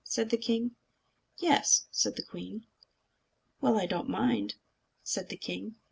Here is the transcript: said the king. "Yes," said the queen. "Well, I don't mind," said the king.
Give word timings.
said 0.03 0.31
the 0.31 0.37
king. 0.37 0.71
"Yes," 1.37 1.85
said 1.91 2.15
the 2.15 2.23
queen. 2.25 2.65
"Well, 3.61 3.77
I 3.79 3.85
don't 3.85 4.09
mind," 4.09 4.55
said 5.03 5.29
the 5.29 5.37
king. 5.37 5.75